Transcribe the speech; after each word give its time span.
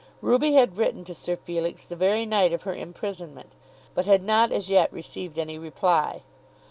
Ruby 0.21 0.53
had 0.53 0.77
written 0.77 1.03
to 1.03 1.13
Sir 1.13 1.35
Felix 1.35 1.85
the 1.85 1.95
very 1.95 2.25
night 2.25 2.51
of 2.51 2.63
her 2.63 2.73
imprisonment, 2.73 3.51
but 3.93 4.07
had 4.07 4.23
not 4.23 4.51
as 4.51 4.67
yet 4.67 4.91
received 4.91 5.37
any 5.37 5.59
reply. 5.59 6.23